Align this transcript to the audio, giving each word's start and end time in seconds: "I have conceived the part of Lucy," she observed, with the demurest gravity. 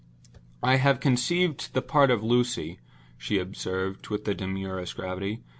"I 0.63 0.77
have 0.77 0.99
conceived 0.99 1.75
the 1.75 1.81
part 1.83 2.09
of 2.09 2.23
Lucy," 2.23 2.79
she 3.19 3.37
observed, 3.37 4.07
with 4.09 4.25
the 4.25 4.33
demurest 4.33 4.95
gravity. 4.95 5.43